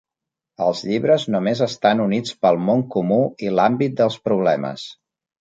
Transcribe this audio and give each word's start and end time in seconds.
Els 0.67 0.79
llibres 0.91 1.25
només 1.35 1.61
estan 1.65 2.01
units 2.07 2.33
pel 2.47 2.59
món 2.71 2.81
comú 2.97 3.21
i 3.49 3.53
l'àmbit 3.59 3.95
dels 4.01 4.19
problemes. 4.31 4.89